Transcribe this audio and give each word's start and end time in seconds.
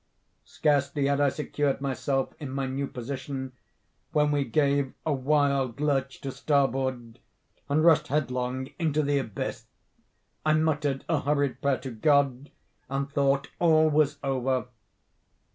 Scarcely 0.45 1.05
had 1.05 1.21
I 1.21 1.29
secured 1.29 1.79
myself 1.79 2.33
in 2.39 2.49
my 2.49 2.65
new 2.65 2.87
position, 2.87 3.51
when 4.13 4.31
we 4.31 4.43
gave 4.43 4.95
a 5.05 5.13
wild 5.13 5.79
lurch 5.79 6.21
to 6.21 6.31
starboard, 6.31 7.19
and 7.69 7.83
rushed 7.85 8.07
headlong 8.07 8.69
into 8.79 9.03
the 9.03 9.19
abyss. 9.19 9.67
I 10.43 10.53
muttered 10.55 11.05
a 11.07 11.19
hurried 11.19 11.61
prayer 11.61 11.77
to 11.81 11.91
God, 11.91 12.49
and 12.89 13.11
thought 13.11 13.49
all 13.59 13.89
was 13.91 14.17
over. 14.23 14.69